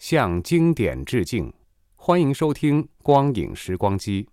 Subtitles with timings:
[0.00, 1.52] 向经典致敬。
[1.94, 4.24] 欢迎收听《光影时光机》。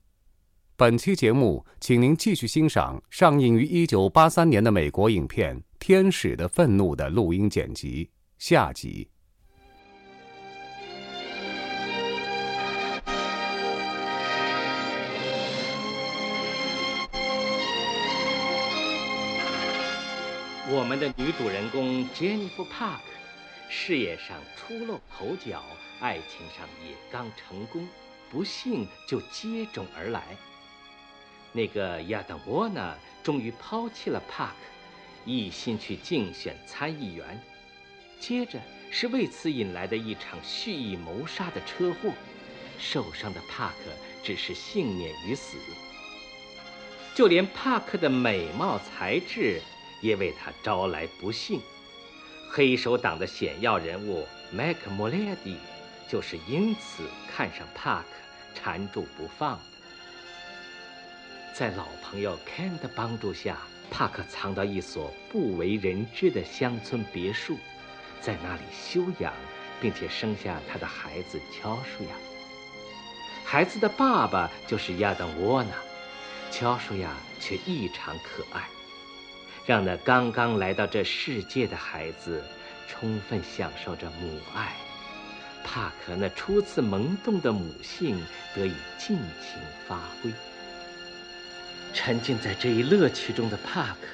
[0.77, 9.09] 本期节目，请您继续欣赏上映于一九八三年的美国影片《天使的愤怒》的录音剪辑下集。
[20.69, 23.01] 我们的女主人公 Jennifer Park，
[23.69, 25.63] 事业上初露头角，
[25.99, 27.87] 爱情上也刚成功，
[28.31, 30.37] 不幸就接踵而来。
[31.51, 34.53] 那个亚当沃纳终于抛弃了帕克
[35.25, 37.39] 一心去竞选参议员。
[38.19, 38.59] 接着
[38.89, 42.11] 是为此引来的一场蓄意谋杀的车祸，
[42.79, 43.91] 受伤的帕克
[44.23, 45.57] 只是幸免于死。
[47.15, 49.61] 就连帕克的美貌才智。
[49.99, 51.59] 也为他招来不幸。
[52.49, 55.57] 黑手党的显要人物麦克莫雷迪，
[56.07, 58.07] 就是因此看上帕克，
[58.55, 59.63] 缠住不放的。
[61.53, 63.57] 在老朋友 Ken 的帮助下，
[63.91, 67.57] 帕克藏到一所不为人知的乡村别墅，
[68.21, 69.33] 在那里休养，
[69.81, 72.15] 并且生下他的孩子乔舒亚。
[73.43, 75.71] 孩子的爸爸就是亚当沃纳，
[76.51, 78.67] 乔舒亚却异常可爱。
[79.67, 82.41] 让那刚刚来到这世界的孩子
[82.87, 84.73] 充分享受着母爱，
[85.61, 88.17] 帕克那初次萌动的母性
[88.55, 90.31] 得以尽情发挥。
[91.93, 94.07] 沉浸在这一乐趣中的帕克，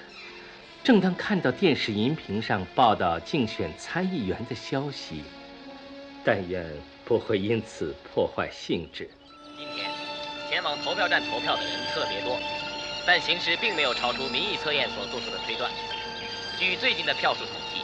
[0.83, 5.23] 正当看到电视荧屏上报道竞选参议员的消息，
[6.25, 6.65] 但愿
[7.05, 9.07] 不会因此破坏兴致。
[9.55, 9.87] 今天
[10.49, 12.39] 前往投票站投票的人特别多。
[13.05, 15.71] 但形势并没有超出民意测验所做出的推断。
[16.57, 17.83] 据最近的票数统计，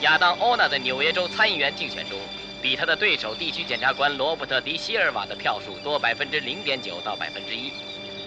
[0.00, 2.18] 亚当·欧纳在纽约州参议员竞选中，
[2.62, 7.72] 比他的对手地区检察官罗伯特·迪希尔瓦的票数多百分之零点九到百分之一。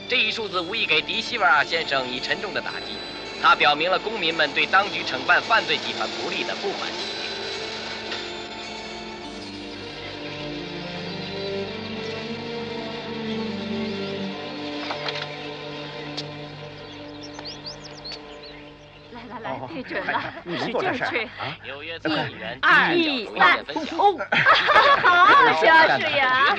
[0.07, 2.97] 这一数字无疑给迪希尔瓦先生以沉重的打击，
[3.41, 6.89] 它表明了公民们对当局惩办犯罪集团不利的不满
[20.03, 21.29] 准了，使劲吹！
[21.63, 23.59] 纽约参议员二一三，
[23.97, 24.17] 哦，
[25.01, 26.55] 好，肖师呀！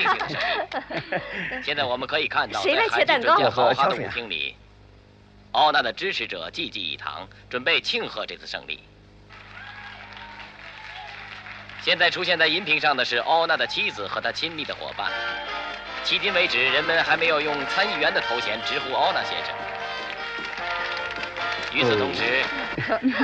[1.63, 3.37] 现在我们可以看到，谁来切蛋糕？
[3.49, 4.55] 豪华的舞厅里，
[5.53, 8.83] 奥纳的支持者济济一堂，准备庆贺这次胜利。
[11.81, 15.09] 现在出现在荧屏上的是奥娜的妻子和他亲密的伙伴。
[16.03, 19.55] 迄今为止，人们还没有用参议员的头衔直呼奥娜先生。
[21.73, 22.43] 与此同时，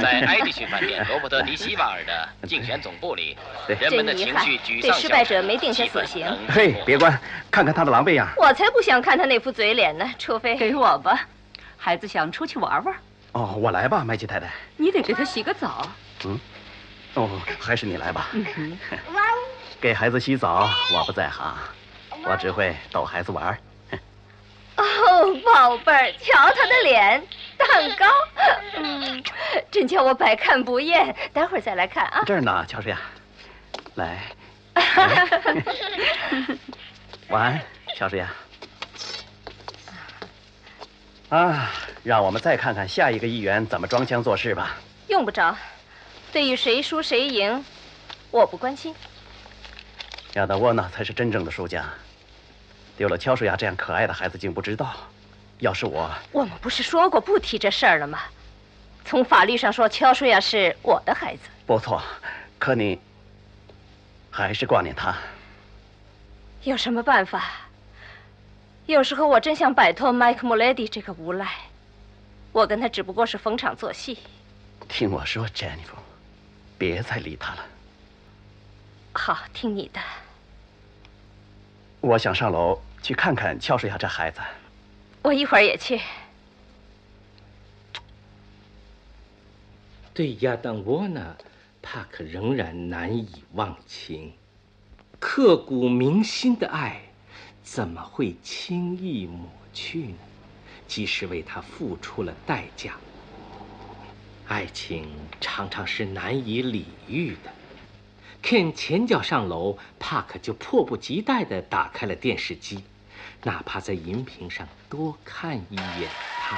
[0.02, 3.36] 在埃迪逊饭店 罗伯特·迪希瓦尔的竞选总部里，
[3.80, 4.92] 人们的情绪沮丧。
[4.92, 6.26] 对失败者没定下死刑。
[6.50, 7.20] 嘿，别关，
[7.50, 8.28] 看看他的狼狈样。
[8.38, 11.28] 我才不想看他那副嘴脸呢，除非给我吧。
[11.78, 12.96] 孩子想出去玩玩。
[13.32, 14.48] 哦，我来吧，麦琪太太。
[14.78, 15.88] 你得给他洗个澡。
[16.26, 16.40] 嗯。
[17.16, 17.30] 哦，
[17.60, 18.28] 还是你来吧。
[18.34, 18.78] 嗯、
[19.82, 21.56] 给孩子洗澡我不在行，
[22.26, 23.58] 我只会逗孩子玩。
[24.84, 27.26] 哦，宝贝儿，瞧他的脸，
[27.58, 27.68] 蛋
[27.98, 28.06] 糕，
[28.76, 29.24] 嗯，
[29.72, 31.16] 真叫我百看不厌。
[31.34, 32.24] 待会儿再来看啊。
[32.26, 33.00] 这儿呢，乔治亚，
[33.96, 34.20] 来。
[37.30, 37.62] 晚安，
[37.96, 38.30] 乔治亚。
[41.30, 41.72] 啊，
[42.04, 44.76] 让我们再看看下一个议员怎么装腔作势吧。
[45.08, 45.56] 用不着，
[46.34, 47.64] 对于谁输谁赢，
[48.30, 48.94] 我不关心。
[50.34, 51.86] 亚当沃纳才是真正的输家。
[52.98, 54.96] 丢了乔舒雅这样可爱的孩子，竟不知道。
[55.60, 58.20] 要是我，我们不是说过不提这事儿了吗？
[59.04, 61.44] 从法律上说，乔舒雅是我的孩子。
[61.66, 62.02] 不错，
[62.58, 63.00] 可你
[64.32, 65.16] 还是挂念他。
[66.64, 67.52] 有什么办法？
[68.86, 71.48] 有时候我真想摆脱麦克莫雷迪这个无赖。
[72.52, 74.18] 我跟他只不过是逢场作戏。
[74.88, 75.98] 听我说，Jennifer，
[76.78, 77.66] 别再理他了。
[79.14, 80.00] 好，听你的。
[82.02, 84.42] 我想上楼去看看乔舒亚这孩子。
[85.22, 86.02] 我一会儿也去。
[90.12, 91.38] 对亚当沃纳，
[91.84, 94.34] 帕克仍然难以忘情。
[95.20, 97.00] 刻骨铭心的爱，
[97.62, 100.18] 怎么会轻易抹去呢？
[100.88, 102.96] 即使为他付出了代价。
[104.48, 105.08] 爱情
[105.40, 107.54] 常常是难以理喻的。
[108.42, 112.84] Ken 前脚上楼，帕克就迫不及待地打开了电视机，
[113.46, 116.10] 哪怕在荧屏上多看一眼
[116.42, 116.58] 他。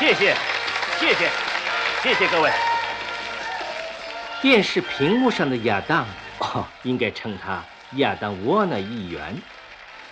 [0.00, 0.34] 谢谢，
[0.98, 1.30] 谢谢，
[2.02, 2.50] 谢谢各位。
[4.42, 6.04] 电视屏幕上的亚当，
[6.40, 7.62] 哦，应该称他
[7.92, 9.40] 亚当沃纳议员。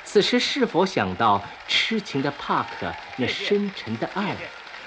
[0.04, 4.36] 此时是否想到痴情的帕克那深沉的爱？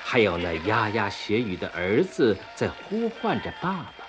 [0.05, 4.04] 还有那牙牙学语的儿子在呼唤着爸爸。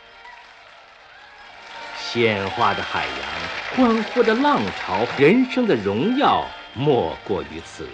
[2.08, 7.84] 鲜花的海洋，欢呼的浪潮，人生的荣耀莫过于此。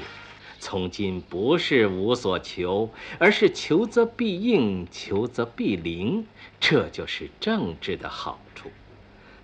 [0.60, 6.26] 从今不是无所求，而是求则必应，求则必灵。
[6.60, 8.70] 这就是政治的好处。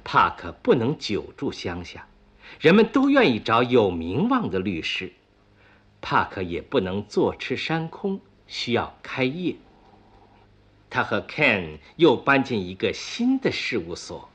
[0.05, 2.07] 帕克不能久住乡下，
[2.61, 5.11] 人们都愿意找有名望的律师。
[6.03, 8.21] 帕克也不能坐吃山空。
[8.47, 9.57] 需要开业。
[10.91, 14.31] 他和 Ken 又搬进一个新的事务所，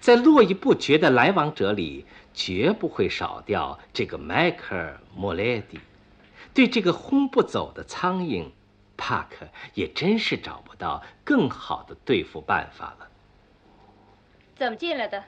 [0.00, 5.80] 在络绎不绝的来往者里，绝不会少掉这个迈克尔·莫雷迪。
[6.54, 8.50] 对这个轰不走的苍蝇，
[8.96, 13.08] 帕克也真是找不到更好的对付办法了。
[14.56, 15.22] 怎么进来的？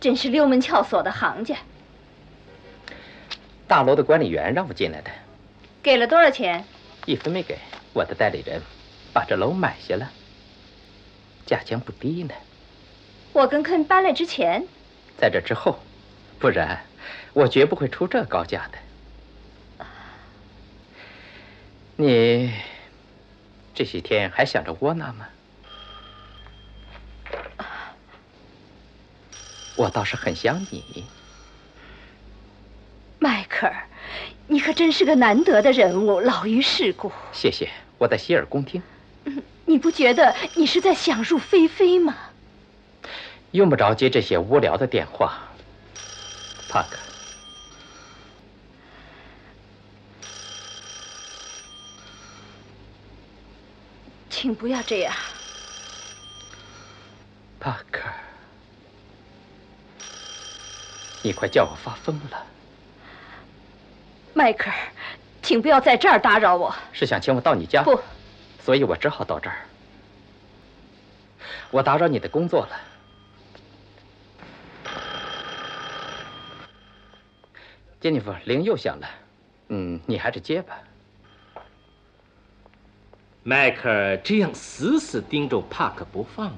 [0.00, 1.56] 真是溜门撬锁的行家。
[3.68, 5.10] 大楼的管理员让我进来的。
[5.82, 6.64] 给了多少钱？
[7.06, 7.58] 一分没给。
[7.92, 8.60] 我的代理人
[9.12, 10.10] 把这楼买下了，
[11.44, 12.34] 价钱不低呢。
[13.32, 14.66] 我跟肯搬来之前，
[15.16, 15.78] 在这之后，
[16.38, 16.84] 不然
[17.32, 19.86] 我绝不会出这高价的。
[21.96, 22.52] 你
[23.74, 25.26] 这些天还想着窝囊吗？
[29.76, 31.04] 我倒是很想你，
[33.18, 33.84] 迈克尔。
[34.48, 37.10] 你可真是个难得的人物，老于世故。
[37.32, 38.82] 谢谢，我在洗耳恭听。
[39.64, 42.14] 你不觉得你是在想入非非吗？
[43.52, 45.38] 用不着接这些无聊的电话，
[46.68, 46.98] 帕克。
[54.30, 55.14] 请不要这样，
[57.60, 58.00] 帕克。
[61.20, 62.46] 你快叫我发疯了。
[64.32, 64.76] 迈克尔，
[65.42, 66.74] 请不要在这儿打扰我。
[66.92, 67.82] 是想请我到你家？
[67.82, 68.00] 不，
[68.64, 69.56] 所以我只好到这儿。
[71.70, 72.80] 我打扰你的工作了。
[78.02, 79.08] 杰尼弗，铃又响了。
[79.68, 80.76] 嗯，你还是接吧。
[83.44, 86.52] 迈克尔这样死死盯着帕克不放，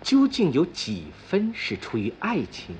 [0.00, 2.74] 究竟有几分是出于爱情？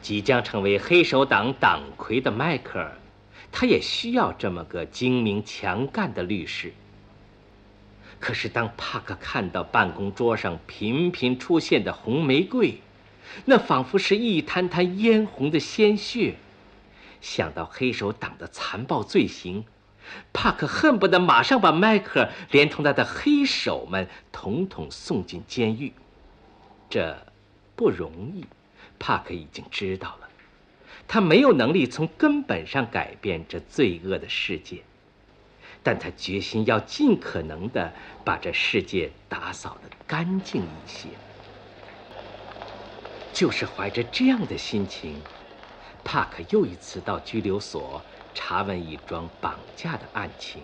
[0.00, 2.92] 即将成为黑手党党魁的迈克尔，
[3.50, 6.72] 他也需要这么个精明强干的律师。
[8.20, 12.80] 可是，当帕克看到办公桌上频频出现的红玫瑰，
[13.44, 16.34] 那仿佛是一滩滩嫣红的鲜血；
[17.20, 19.64] 想到黑手党的残暴罪行，
[20.32, 25.92] 帕克恨不得马上把迈克连同他的黑手们统统送进监狱。
[26.88, 27.16] 这
[27.74, 28.44] 不容易。
[28.98, 30.28] 帕克已经知道了，
[31.06, 34.82] 他没有能力从根本上改变这罪恶的世界，
[35.82, 37.92] 但他决心要尽可能的
[38.24, 41.08] 把这世界打扫的干净一些。
[43.36, 45.20] 就是怀着这样的心情，
[46.02, 48.00] 帕克又一次到拘留所
[48.32, 50.62] 查问一桩绑架的案情。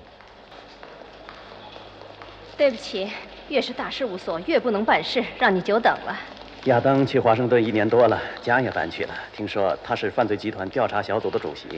[2.57, 3.11] 对不起，
[3.51, 6.19] 越是大事务所越不能办事，让你久等了。
[6.65, 9.15] 亚当去华盛顿一年多了，家也搬去了。
[9.37, 11.69] 听说他是犯罪集团调查小组的主席，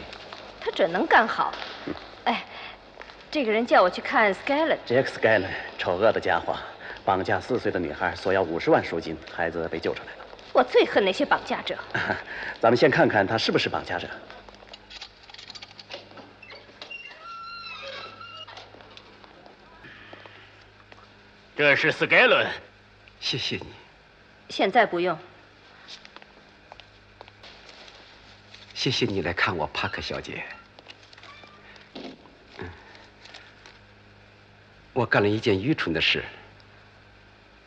[0.60, 1.52] 他准能干好。
[2.22, 2.44] 哎，
[3.32, 4.76] 这个人叫我去看 Skyler。
[4.86, 6.54] Jack Skyler，丑恶的家伙，
[7.04, 10.23] 绑架四岁的女孩，索要五十万赎金，孩子被救出来了。
[10.54, 11.76] 我最恨那些绑架者。
[12.62, 14.08] 咱们先看看他是不是绑架者。
[21.56, 22.48] 这是斯盖伦。
[23.20, 23.66] 谢谢你。
[24.48, 25.18] 现在不用。
[28.74, 30.44] 谢谢你来看我，帕克小姐。
[34.92, 36.22] 我干了一件愚蠢的事。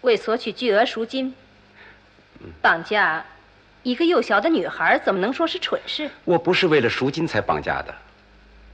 [0.01, 1.35] 为索取巨额赎金，
[2.61, 3.25] 绑架
[3.83, 6.09] 一个幼小的女孩，怎么能说是蠢事？
[6.25, 7.95] 我不是为了赎金才绑架的。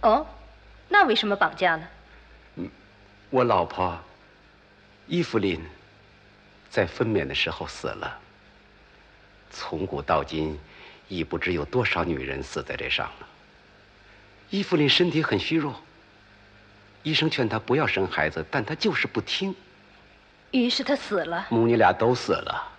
[0.01, 0.25] 哦，
[0.89, 1.87] 那为什么绑架呢？
[2.55, 2.69] 嗯
[3.29, 3.99] 我老婆
[5.07, 5.59] 伊芙琳
[6.69, 8.19] 在分娩的时候死了。
[9.49, 10.59] 从古到今，
[11.07, 13.27] 已不知有多少女人死在这上了。
[14.49, 15.75] 伊芙琳身体很虚弱。
[17.03, 19.55] 医生劝她不要生孩子，但她就是不听。
[20.51, 21.47] 于是她死了。
[21.49, 22.72] 母女俩都死了。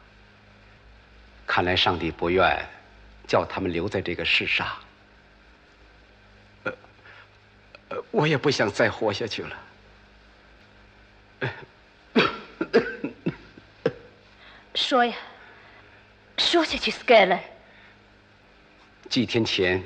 [1.46, 2.66] 看来上帝不愿
[3.26, 4.66] 叫他们留在这个世上。
[6.64, 6.72] 呃，
[7.90, 9.56] 呃，我也不想再活下去了。
[14.74, 15.14] 说呀，
[16.38, 17.40] 说下去，Skyler。
[19.08, 19.82] 几天前，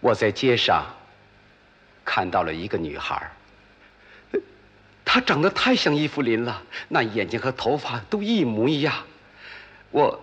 [0.00, 0.86] 我在街上。
[2.02, 3.30] 看到了一个女孩，
[5.04, 9.04] 她长得太像伊芙琳了，那眼睛和头发都一模一样。
[9.90, 10.20] 我，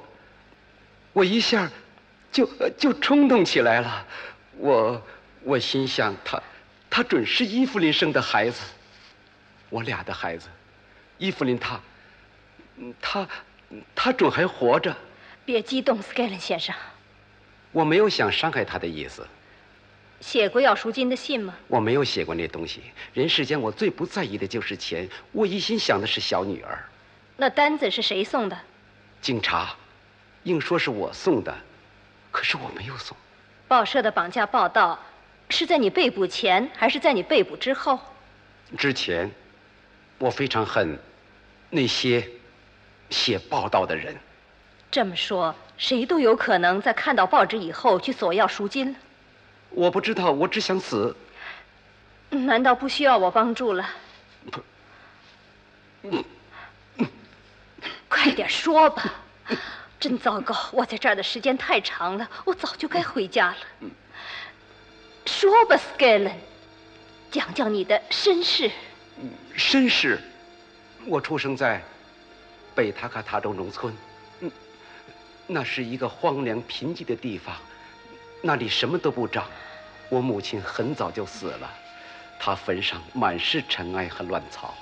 [1.14, 1.70] 我一下
[2.32, 2.46] 就
[2.78, 4.06] 就冲动起来了。
[4.58, 5.02] 我
[5.44, 6.42] 我心想，他，
[6.90, 8.64] 他准是伊芙琳生的孩子，
[9.70, 10.48] 我俩的孩子。
[11.18, 11.80] 伊芙琳她，
[13.02, 13.28] 她
[13.96, 14.96] 她准还活着。
[15.46, 16.76] 别激动，斯盖伦先生。
[17.72, 19.28] 我没有想伤害他的意思。
[20.20, 21.56] 写过要赎金的信吗？
[21.68, 22.82] 我没有写过那东西。
[23.14, 26.88] 人世间我最不在意的就是钱，我一心想的是小女儿。
[27.36, 28.58] 那单子是谁送的？
[29.22, 29.76] 警察，
[30.44, 31.56] 硬说是我送的，
[32.32, 33.16] 可是我没有送。
[33.68, 34.98] 报社的绑架报道
[35.50, 38.00] 是在你被捕前，还是在你被捕之后？
[38.78, 39.30] 之前，
[40.20, 40.98] 我非常恨
[41.70, 42.28] 那些
[43.10, 44.16] 写报道的人。
[44.90, 48.96] 这么说，谁都有可能在看到报纸以后去索要赎金。
[49.70, 51.16] 我不知道，我只想死。
[52.30, 53.90] 难道不需要我帮助了？
[54.50, 54.62] 不，
[58.28, 59.14] 快点说吧！
[59.98, 63.90] 真糟糕，我在这儿的时间太长了，我早就该回家了。
[65.26, 66.34] 说吧，Skalen，
[67.32, 68.70] 讲讲你的身世。
[69.56, 70.20] 身世，
[71.06, 71.82] 我出生在
[72.76, 73.96] 北塔卡塔州农村，
[74.42, 74.52] 嗯，
[75.48, 77.56] 那是一个荒凉贫瘠的地方。
[78.42, 79.46] 那里什么都不长，
[80.10, 81.74] 我母亲很早就死了，
[82.38, 84.76] 她坟上满是尘埃和乱草。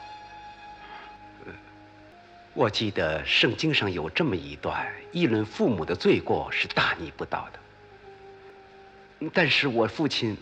[2.55, 7.59] 我记得圣经上有这么一段：议论父母的罪过是大逆不道的。
[9.33, 10.37] 但是我父亲，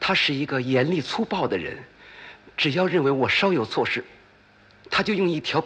[0.00, 1.78] 他是一个严厉粗暴的人，
[2.56, 4.04] 只要认为我稍有错事，
[4.90, 5.64] 他就用一条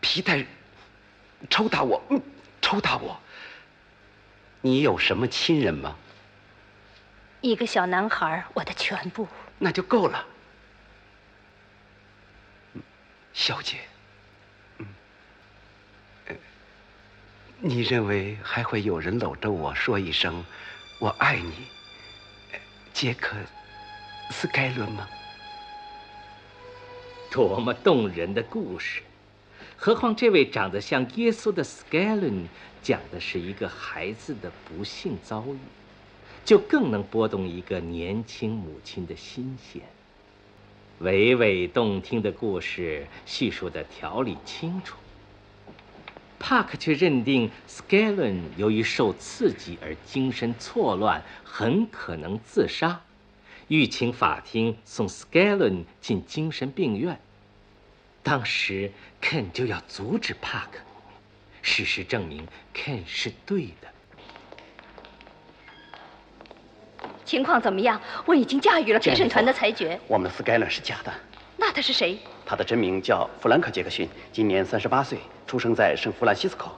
[0.00, 0.46] 皮带
[1.50, 2.02] 抽打我，
[2.62, 3.20] 抽打我。
[4.62, 5.94] 你有什么亲人吗？
[7.42, 9.28] 一个小男孩，我的全部。
[9.58, 10.24] 那就够了，
[13.34, 13.76] 小姐。
[17.62, 20.42] 你认为还会有人搂着我说一声
[20.98, 21.52] “我爱你”，
[22.94, 23.36] 杰克·
[24.32, 25.06] 斯盖伦吗？
[27.30, 29.02] 多么动人的故事！
[29.76, 32.48] 何况这位长得像耶稣的斯盖伦。
[32.82, 35.58] 讲的是一个孩子的不幸遭遇，
[36.46, 39.82] 就更能拨动一个年轻母亲的心弦。
[41.02, 44.96] 娓娓动听的故事叙述的条理清楚，
[46.40, 53.02] 帕克却认定 Skalen 由于受刺激而精神错乱，很可能自杀，
[53.68, 57.20] 欲请法庭送 Skalen 进精神病院。
[58.22, 58.90] 当时
[59.22, 60.80] Ken 就要阻止帕克。
[61.62, 63.88] 事实证明，Ken 是对的。
[67.26, 68.00] 情况怎么样？
[68.24, 70.00] 我已经驾驭了陪审团的裁决。
[70.08, 71.12] 我们斯盖勒是假的。
[71.58, 72.18] 那他是谁？
[72.46, 75.18] 他的真名叫弗兰克·杰克逊，今年三十八岁，
[75.50, 76.70] 出生在圣弗兰西斯科。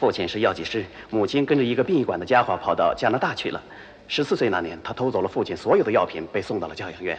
[0.00, 3.62] 父亲是药剂师，母亲跟着一个殡仪馆的家伙跑到加拿大去了。
[4.08, 7.18] 十四岁那年，他偷走了父亲所有的药品，被送到了教养院。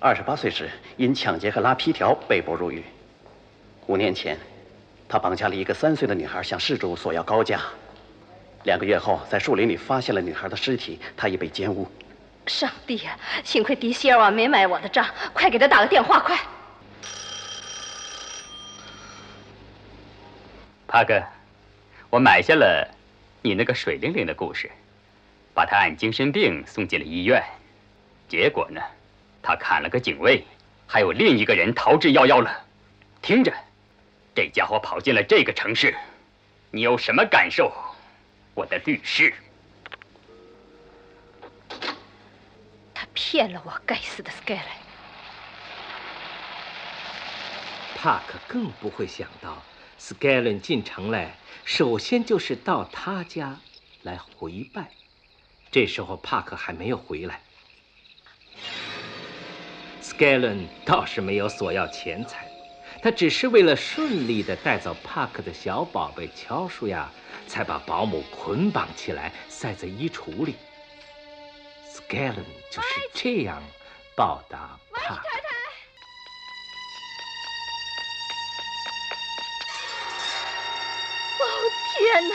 [0.00, 2.82] 二十八岁时，因抢劫和拉皮条被捕入狱。
[3.88, 4.38] 五年前。
[5.06, 7.60] 他绑架了一个三岁的女孩，向事主索要高价。
[8.64, 11.86] 两个月后，在树林里发现了女孩的尸体，她已被奸污。
[12.46, 13.14] 上帝呀！
[13.44, 16.34] 幸亏迪西尔瓦没买我的账，快给他打个电话，快！
[20.92, 21.24] 帕克，
[22.10, 22.86] 我买下了
[23.40, 24.70] 你那个水灵灵的故事，
[25.54, 27.42] 把他按精神病送进了医院。
[28.28, 28.78] 结果呢，
[29.42, 30.44] 他砍了个警卫，
[30.86, 32.66] 还有另一个人逃之夭夭了。
[33.22, 33.50] 听着。
[34.34, 35.96] 这家伙跑进了这个城市，
[36.70, 37.72] 你有什么感受？
[38.52, 39.32] 我的律师。
[42.92, 44.60] 他骗了我，该死的 Skyler。
[47.96, 49.62] 帕克更不会想到
[50.02, 53.60] ，Skyler 进城来，首先就是到他家
[54.02, 54.90] 来回拜。
[55.70, 57.40] 这时候帕克还没有回来。
[60.02, 62.50] Skyler 倒是没有索要钱财，
[63.00, 67.08] 他只是为了顺利的带走帕克的小宝贝乔舒亚，
[67.46, 70.56] 才把保姆捆绑起来塞在衣橱里。
[71.88, 72.34] Skyler
[72.70, 73.62] 就是这样
[74.16, 75.41] 报答帕克。
[82.12, 82.34] 天哪！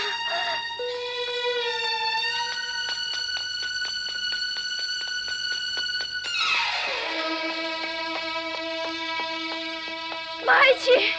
[10.43, 11.13] 麦琪，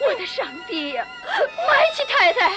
[0.00, 2.50] 我的上帝呀，麦琪太太！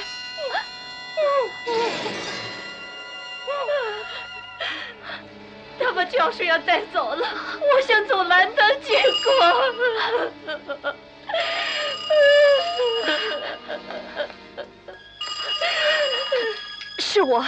[5.91, 7.27] 他把教授要带走了，
[7.60, 9.75] 我想走难得结果。
[16.98, 17.45] 是我。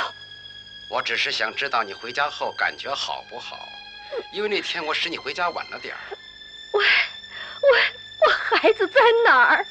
[0.90, 3.66] 我只是想知道你回家后感觉好不好，
[4.34, 6.02] 因为那天我使你回家晚了点儿。
[6.74, 9.66] 我我我孩子在哪儿？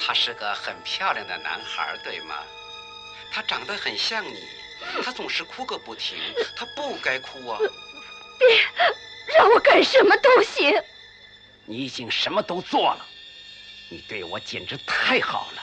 [0.00, 2.34] 他是个很漂亮的男孩，对吗？
[3.30, 4.48] 他长得很像你，
[5.00, 6.18] 他总是哭个不停，
[6.56, 7.56] 他不该哭啊。
[8.40, 10.72] 别，让我干什么都行。
[11.66, 13.06] 你已经什么都做了，
[13.88, 15.62] 你对我简直太好了，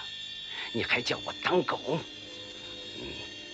[0.72, 2.00] 你还叫我当狗。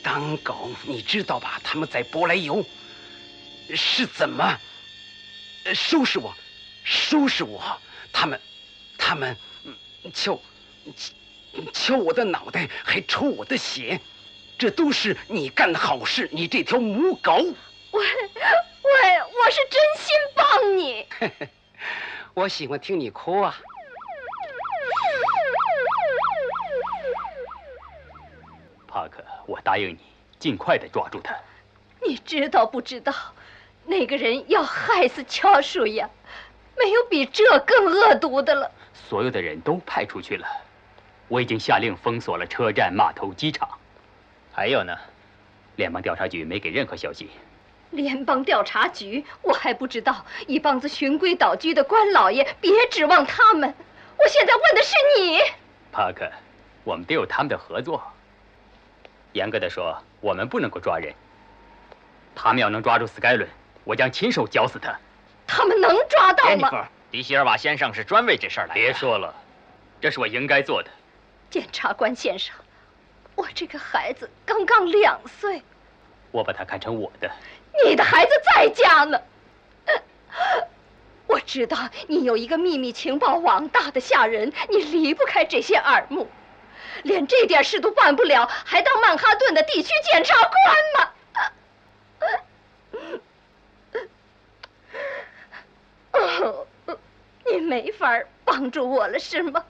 [0.04, 1.62] 当狗，你知道吧？
[1.64, 2.64] 他们在博莱尤
[3.74, 4.60] 是怎么
[5.74, 6.36] 收拾我？
[6.84, 7.80] 收拾我！
[8.12, 8.40] 他们，
[8.98, 9.38] 他们
[10.14, 10.38] 敲
[11.72, 13.98] 敲我的脑袋，还抽我的血，
[14.58, 16.28] 这都是你干的好事！
[16.34, 17.56] 你这条母狗！
[17.92, 18.02] 我
[18.94, 21.08] 我我是真心帮你。
[22.34, 23.58] 我喜欢听你哭啊。
[28.88, 30.00] 帕克，我答应你，
[30.38, 31.36] 尽快的抓住他。
[32.06, 33.14] 你知道不知道，
[33.86, 36.08] 那个人要害死乔叔呀，
[36.78, 38.72] 没有比这更恶毒的了。
[38.94, 40.48] 所有的人都派出去了，
[41.28, 43.68] 我已经下令封锁了车站、码头、机场。
[44.52, 44.96] 还有呢，
[45.76, 47.32] 联邦调查局没给任何消息。
[47.94, 50.26] 联邦调查局，我还不知道。
[50.48, 53.74] 一帮子循规蹈矩的官老爷，别指望他们。
[54.18, 55.40] 我现在问的是你，
[55.92, 56.30] 帕克，
[56.84, 58.02] 我们得有他们的合作。
[59.34, 61.14] 严格的说，我们不能够抓人。
[62.36, 63.48] 他们要能抓住斯盖伦，
[63.84, 64.96] 我将亲手绞死他。
[65.46, 66.88] 他们能抓到吗？
[67.12, 68.82] 迪希尔瓦先生是专为这事儿来的。
[68.82, 69.34] 别说了，
[70.02, 70.90] 这是我应该做的。
[71.50, 72.56] 检察官先生，
[73.36, 75.62] 我这个孩子刚刚两岁，
[76.32, 77.30] 我把他看成我的。
[77.86, 79.22] 你的孩子在家呢。
[81.28, 86.30] 我知道你有一个秘密情报网，大的吓人，你离不开这些耳目。
[87.04, 91.12] 连这点事都办不了，还当曼哈顿的地区检察官吗？
[96.14, 96.68] 哦，
[97.46, 99.66] 你没法帮助我了是吗？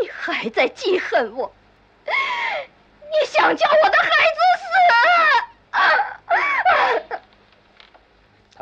[0.00, 1.52] 你还在记恨我？
[2.06, 4.64] 你想叫我的孩子死？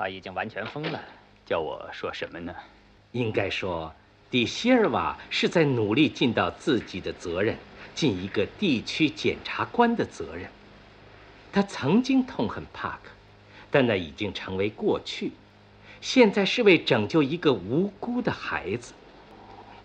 [0.02, 1.00] 他已经完全疯了，
[1.46, 2.52] 叫我说什么呢？
[3.12, 3.94] 应该说。
[4.32, 7.56] 迪希尔瓦是在努力尽到自己的责任，
[7.94, 10.50] 尽一个地区检察官的责任。
[11.52, 13.10] 他曾经痛恨帕克，
[13.70, 15.30] 但那已经成为过去。
[16.00, 18.94] 现在是为拯救一个无辜的孩子。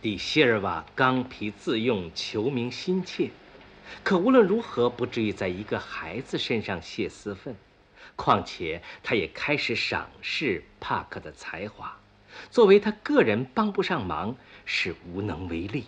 [0.01, 3.29] 迪希尔瓦刚愎自用，求名心切，
[4.03, 7.55] 可无论如何不至于在一个孩子身上泄私愤。
[8.17, 11.97] 况且他也开始赏识帕克的才华。
[12.51, 15.85] 作为他个人帮不上忙，是无能为力。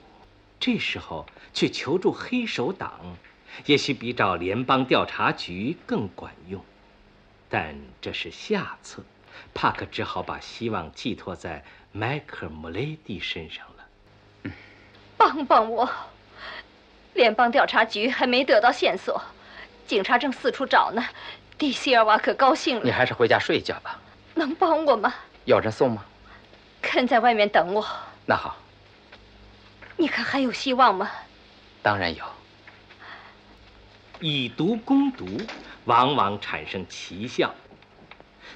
[0.59, 3.17] 这时候去求助黑手党，
[3.65, 6.63] 也许比找联邦调查局更管用。
[7.49, 9.03] 但这是下策，
[9.53, 14.51] 帕克只好把希望寄托在迈克尔·穆雷蒂身上了。
[15.17, 15.89] 帮帮我！
[17.13, 19.21] 联邦调查局还没得到线索，
[19.85, 21.03] 警察正四处找呢。
[21.59, 22.81] 蒂西尔瓦可高兴了。
[22.85, 23.99] 你还是回家睡一觉吧。
[24.33, 25.13] 能帮我吗？
[25.43, 26.05] 有人送吗？
[26.81, 27.85] 肯在外面等我。
[28.25, 28.55] 那好。
[29.97, 31.11] 你看还有希望吗？
[31.83, 32.23] 当然有。
[34.21, 35.25] 以毒攻毒，
[35.83, 37.53] 往往产生奇效。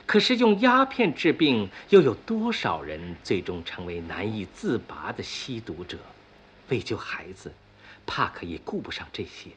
[0.06, 5.98] 可是用鸦片治病，又有多少人最终成为难以自拔的吸毒者？
[6.70, 7.54] 为救孩子，
[8.06, 9.50] 帕克也顾不上这些。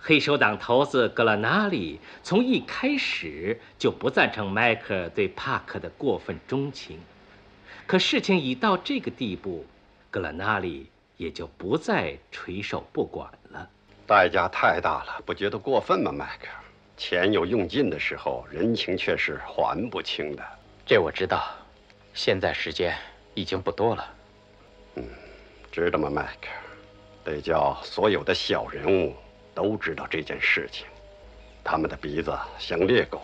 [0.00, 6.98] 黑手党头子格拉纳里从一开始就不赞成迈克对帕克的过分钟情。
[7.86, 9.66] 可事情已到这个地步，
[10.10, 13.68] 格拉纳里也就不再垂手不管了。
[14.06, 16.48] 代价太大了，不觉得过分吗，迈克？
[16.96, 20.42] 钱有用尽的时候，人情却是还不清的。
[20.86, 21.54] 这我知道，
[22.14, 22.96] 现在时间
[23.34, 24.14] 已经不多了。
[24.94, 25.04] 嗯，
[25.70, 26.48] 知道吗，迈克？
[27.24, 29.14] 得叫所有的小人物
[29.58, 30.86] 都知道这件事情。
[31.64, 33.20] 他们的鼻子像猎狗，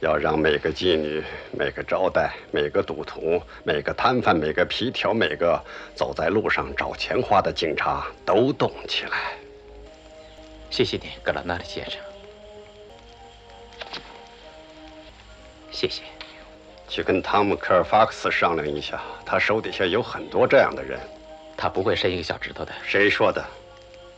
[0.00, 5.62] 要让每个妓女、每个招待、每个赌徒、每个摊贩、每个皮条、每个
[5.94, 9.34] 走在路上找钱花的警察都动起来。
[10.70, 12.00] 谢谢你，格拉纳的先生。
[15.70, 16.02] 谢谢。
[16.88, 20.98] 去跟汤姆·科尔法克斯商量一下，他手底下有很多这样的人。
[21.58, 22.72] 他不会伸一个小指头的。
[22.82, 23.44] 谁说的？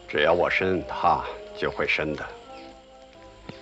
[0.09, 1.25] 只要我伸，他
[1.61, 2.27] 就会深的。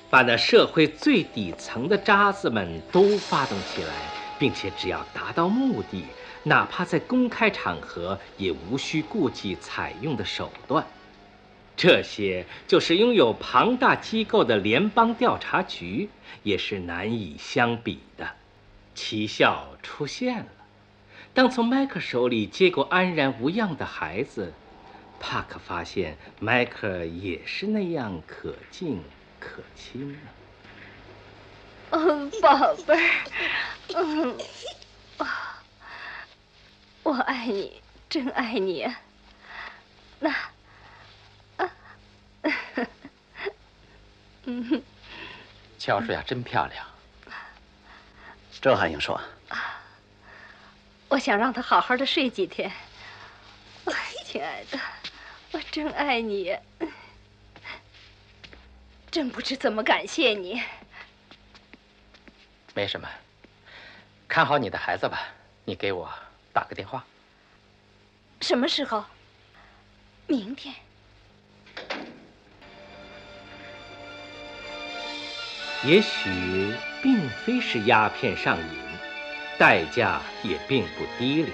[0.09, 3.93] 把那社会最底层的渣子们都发动起来，
[4.39, 6.05] 并且只要达到目的，
[6.45, 10.87] 哪怕在公开场合，也无需顾忌采用的手段。
[11.77, 16.09] 这些就是拥有庞大机构的联邦调查局，
[16.43, 18.31] 也是难以相比的。
[18.95, 20.47] 奇效出现了。
[21.35, 24.55] 当从迈克手里接过安然无恙的孩子，
[25.21, 29.03] 帕克发现迈克也是那样可敬
[29.41, 30.19] 可亲呢。
[31.91, 33.25] 嗯，宝贝儿，
[33.95, 34.39] 嗯，
[35.19, 35.63] 啊，
[37.03, 38.87] 我爱你，真爱你。
[40.21, 40.35] 那。
[44.45, 44.83] 嗯，
[45.79, 46.87] 乔舒雅真漂亮。
[48.61, 49.21] 这还用说？
[51.09, 52.71] 我想让她好好的睡几天。
[53.87, 53.93] 哎，
[54.27, 54.88] 亲爱的，我
[55.71, 56.57] 真爱你，
[59.11, 60.63] 真不知怎么感谢你。
[62.75, 63.09] 没什么，
[64.27, 65.29] 看好你的孩子吧。
[65.65, 66.11] 你给我
[66.53, 67.05] 打个电话。
[68.41, 69.05] 什么时候？
[70.27, 70.75] 明天。
[75.85, 78.79] 也许并非是鸦片上瘾，
[79.59, 81.53] 代价也并不低廉。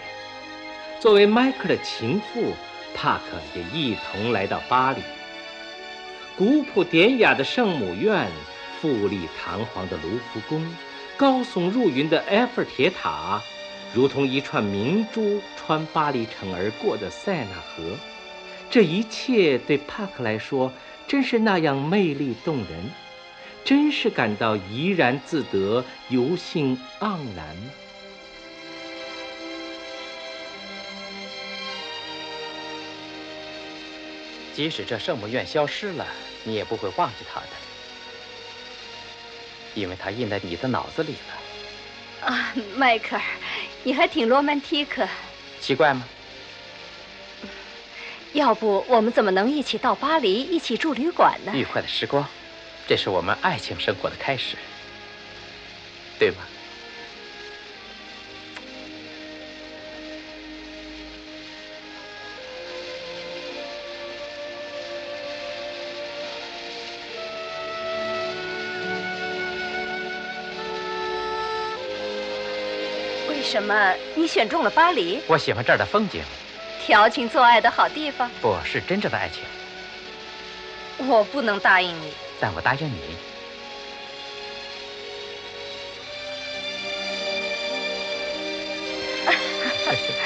[1.01, 2.55] 作为迈克的情妇，
[2.95, 5.01] 帕克也一同来到巴黎。
[6.37, 8.31] 古朴典雅的圣母院，
[8.81, 10.67] 富丽堂皇的卢浮宫，
[11.17, 13.43] 高耸入云的埃菲尔铁塔，
[13.93, 17.97] 如同一串明珠穿巴黎城而过的塞纳河，
[18.71, 20.73] 这一切对帕克来说，
[21.07, 22.91] 真是那样魅力动人。
[23.65, 27.57] 真是感到怡然自得、游兴盎然。
[34.55, 36.07] 即使这圣母院消失了，
[36.45, 37.47] 你也不会忘记它的，
[39.75, 42.29] 因为它印在你的脑子里了。
[42.29, 43.23] 啊，迈克尔，
[43.83, 45.07] 你还挺罗曼蒂克。
[45.61, 46.05] 奇怪吗？
[48.33, 51.53] 要不我们怎么能一起到巴黎，一起住旅馆呢？
[51.55, 52.25] 愉快的时光。
[52.87, 54.57] 这是我们爱情生活的开始，
[56.19, 56.37] 对吗？
[73.55, 75.23] 什么你选中了巴黎？
[75.29, 76.25] 我喜欢这儿的风景，
[76.85, 78.29] 调情做爱的好地方。
[78.41, 79.45] 不是真正的爱情。
[81.07, 82.13] 我不能答应你。
[82.41, 83.17] 但我答应你。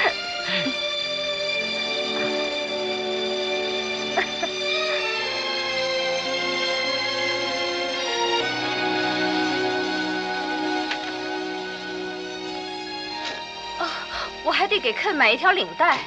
[14.79, 15.99] 给肯买一条领带。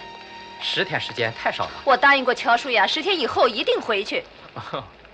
[0.60, 1.72] 十天时间太少了。
[1.84, 4.24] 我答应过乔舒雅，十天以后一定回去。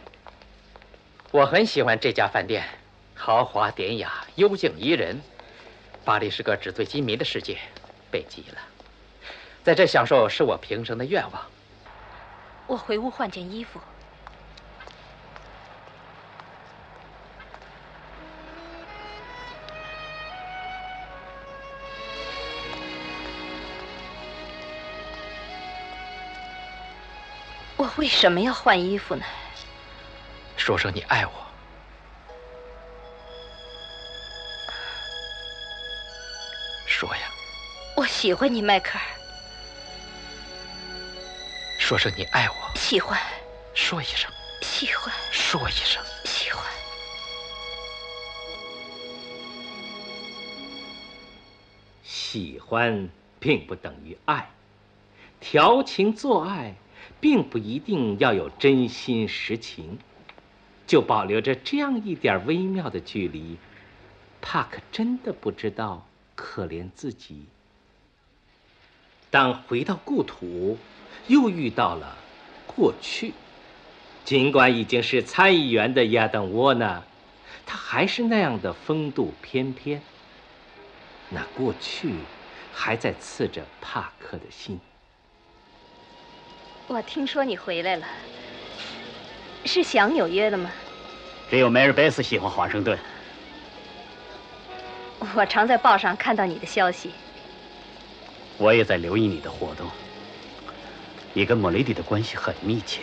[1.31, 2.65] 我很喜欢这家饭店，
[3.15, 5.21] 豪华典雅，幽静宜人。
[6.05, 7.59] 巴黎是个纸醉金迷的世界，
[8.11, 8.59] 北极了。
[9.63, 11.43] 在这享受是我平生的愿望。
[12.67, 13.81] 我回屋换件衣服。
[27.97, 29.25] 为什么要换衣服呢？
[30.57, 31.33] 说说你爱我。
[36.87, 37.23] 说呀。
[37.97, 39.05] 我喜欢你迈克尔。
[41.79, 42.55] 说声你爱我。
[42.77, 43.19] 喜欢。
[43.75, 44.31] 说一声。
[44.63, 45.13] 喜欢。
[45.33, 46.01] 说一声。
[46.25, 46.65] 喜欢。
[52.05, 53.09] 喜欢
[53.41, 54.49] 并不等于爱。
[55.41, 56.75] 调情做爱
[57.21, 59.99] 并不一定要有真心实情，
[60.87, 63.57] 就保留着这样一点微妙的距离。
[64.41, 67.45] 帕克真的不知道可怜自己。
[69.31, 70.79] 当回到故土，
[71.27, 72.17] 又遇到了
[72.67, 73.35] 过去。
[74.25, 77.03] 尽管已经是参议员的亚当沃纳，
[77.67, 80.01] 他还是那样的风度翩翩。
[81.31, 82.15] 那过去
[82.73, 84.79] 还在刺着帕克的心。
[86.89, 88.07] 我听说你回来了，
[89.67, 90.71] 是想纽约的吗？
[91.51, 92.99] 只有梅尔贝斯喜欢华盛顿。
[95.35, 97.11] 我常在报上看到你的消息。
[98.57, 99.87] 我也在留意你的活动。
[101.35, 103.03] 你跟莫雷迪的关系很密切。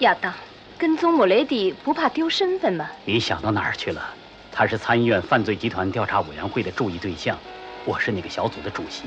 [0.00, 0.34] 亚当，
[0.76, 2.90] 跟踪莫雷迪不怕丢身份吗？
[3.06, 4.14] 你想到哪儿去了？
[4.52, 7.38] 他是参议院犯罪集团调查委员会的注意对象，
[7.86, 9.04] 我是那个小组的主席。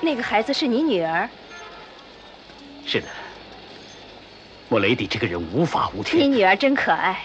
[0.00, 1.28] 那个孩子是你女儿？
[2.84, 3.08] 是的。
[4.68, 6.22] 莫雷迪这个人无法无天。
[6.22, 7.22] 你女儿真可爱，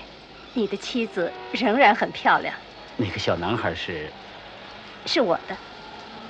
[0.53, 2.53] 你的妻子仍然很漂亮。
[2.97, 4.11] 那个小男孩是？
[5.07, 5.57] 是我的，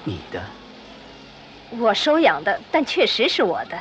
[0.06, 0.42] 你的，
[1.72, 3.78] 我收养的，但确实是我的。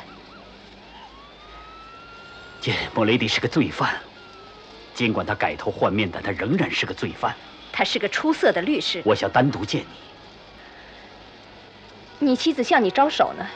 [2.59, 3.95] 见莫雷迪是个罪犯，
[4.93, 7.33] 尽管他改头换面，但他仍然是个罪犯。
[7.71, 9.01] 他是个出色的律师。
[9.05, 10.10] 我想单独见你。
[12.23, 13.47] 你妻子向你招手呢？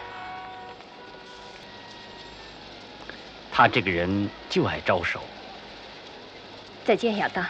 [3.51, 5.21] 他这个人就爱招手。
[6.84, 7.45] 再见，亚当。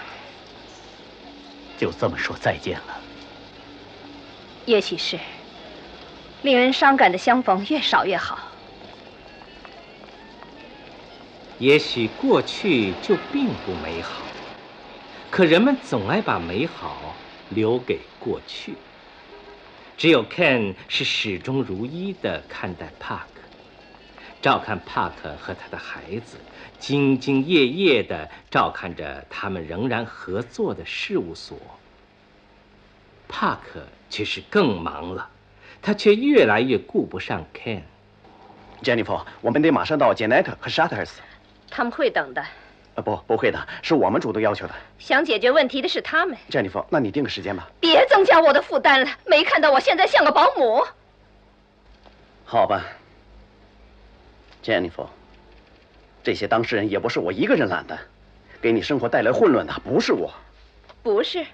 [1.77, 3.01] 就这么说再见了。
[4.65, 5.17] 也许是，
[6.41, 8.37] 令人伤感的相逢越少越好。
[11.59, 14.23] 也许过去就并不美好，
[15.31, 17.15] 可人们总爱把美好
[17.49, 18.75] 留给过去。
[19.97, 23.41] 只有 Ken 是始终如一的看待帕克，
[24.41, 26.37] 照看帕克和他的孩子，
[26.79, 31.57] 兢兢业业的照看着他们仍然合作的事务所。
[33.27, 33.85] 帕克。
[34.07, 35.29] 却是更忙了，
[35.81, 37.81] 他却越来越顾不上 Ken。
[38.81, 41.09] Jennifer，我们得马上到 Janet 和 Shutters。
[41.69, 42.45] 他们会等的。
[42.95, 44.73] 呃，不，不会的，是我们主动要求的。
[44.97, 46.37] 想解决问题的是他们。
[46.49, 47.69] Jennifer，那你定个时间吧。
[47.79, 50.83] 别增加我的负担了，没看到我现在像个保姆？
[52.45, 52.85] 好吧
[54.63, 55.07] ，Jennifer，
[56.23, 57.99] 这些当事人也不是我一个人揽的，
[58.61, 60.33] 给你生活带来混乱的不是我。
[61.03, 61.45] 不是。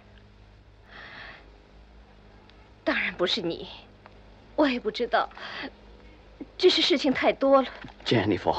[2.84, 3.68] 当然不是你，
[4.56, 5.30] 我也不知道，
[6.58, 7.68] 只是事情太多了。
[8.06, 8.56] Jennifer，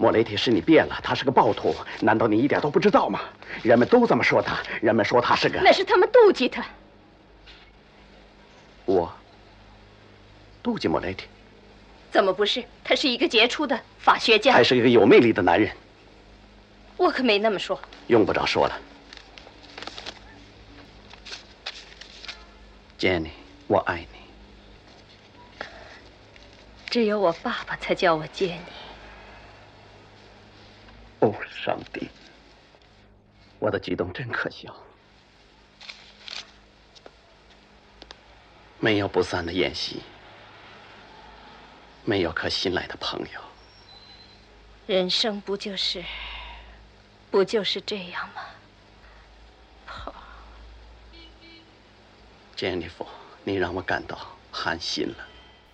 [0.00, 3.20] 莫雷提是你变了，他是个暴徒，难道你一点都不知道吗？
[3.62, 5.60] 人们都这么说他，人们说他是个……
[5.62, 6.64] 那是他们妒忌他。
[8.86, 9.12] 我
[10.62, 11.26] 妒忌莫雷提？
[12.10, 12.64] 怎么不是？
[12.82, 15.70] 他是一个杰出的法学家，还是一个有魅力的男人。
[16.96, 17.78] 我可没那么说。
[18.06, 18.80] 用不着说了
[22.98, 23.28] ，Jenny。
[23.66, 24.04] 我爱
[25.58, 25.66] 你，
[26.88, 28.79] 只有我爸爸才叫我见你。
[31.20, 32.08] 哦，上帝，
[33.58, 34.74] 我的举动真可笑。
[38.78, 40.00] 没有不散的宴席，
[42.04, 43.40] 没有可信赖的朋友。
[44.86, 46.02] 人生不就是，
[47.30, 48.42] 不就是这样吗
[52.56, 53.06] ？Jennifer。
[53.42, 54.18] 你让我感到
[54.50, 55.16] 寒心了。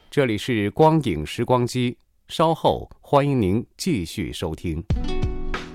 [0.09, 4.85] 这里是光影时光机，稍后欢迎您继续收听。